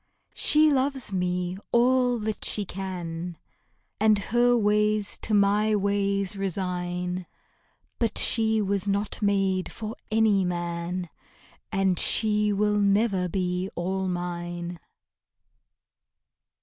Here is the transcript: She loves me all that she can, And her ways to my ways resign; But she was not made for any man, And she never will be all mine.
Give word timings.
She 0.33 0.73
loves 0.73 1.13
me 1.13 1.57
all 1.71 2.17
that 2.21 2.43
she 2.43 2.65
can, 2.65 3.37
And 3.99 4.17
her 4.33 4.57
ways 4.57 5.15
to 5.19 5.35
my 5.35 5.75
ways 5.75 6.35
resign; 6.35 7.27
But 7.99 8.17
she 8.17 8.63
was 8.63 8.89
not 8.89 9.21
made 9.21 9.71
for 9.71 9.95
any 10.09 10.43
man, 10.43 11.07
And 11.71 11.99
she 11.99 12.51
never 12.51 13.21
will 13.21 13.29
be 13.29 13.69
all 13.75 14.07
mine. 14.07 14.79